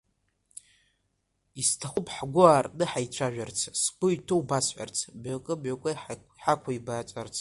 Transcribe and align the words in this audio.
Исҭахуп 1.61 2.07
ҳгәы 2.15 2.43
аартны 2.47 2.85
ҳаицәажәарц, 2.91 3.59
сгәы 3.81 4.07
иҭоу 4.15 4.41
басҳәарц, 4.49 4.97
мҩакы-мҩакы 5.21 5.91
ҳақәибаҵарц. 6.43 7.29